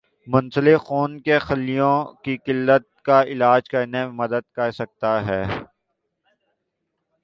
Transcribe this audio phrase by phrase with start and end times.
[0.27, 1.93] منسلک خون کے خلیوں
[2.23, 5.43] کی قلت کا علاج کرنے میں مدد کر سکتا ہے